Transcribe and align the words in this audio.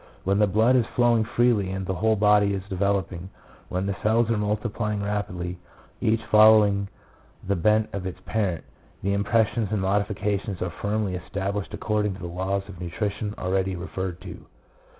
When 0.23 0.39
the 0.39 0.47
blood 0.47 0.75
is 0.75 0.87
flowing 0.95 1.23
freely 1.25 1.69
and 1.69 1.85
the 1.85 1.93
whole 1.93 2.15
body 2.15 2.55
is 2.55 2.63
developing, 2.69 3.29
when 3.69 3.85
the 3.85 3.95
cells 4.01 4.31
are 4.31 4.37
multiplying 4.37 5.03
rapidly, 5.03 5.59
each 5.99 6.23
following 6.31 6.87
the 7.47 7.55
bent 7.55 7.87
of 7.93 8.07
its 8.07 8.19
parent, 8.25 8.63
the 9.03 9.13
impressions 9.13 9.67
and 9.71 9.79
modifications 9.83 10.59
are 10.59 10.71
firmly 10.81 11.13
established 11.13 11.75
according 11.75 12.15
to 12.15 12.19
the 12.19 12.25
laws 12.27 12.67
of 12.67 12.81
nutrition 12.81 13.35
already 13.37 13.75
referred 13.75 14.19
to. 14.21 14.43